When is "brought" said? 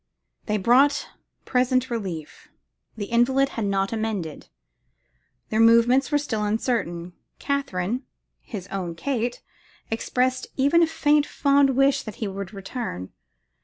0.57-1.09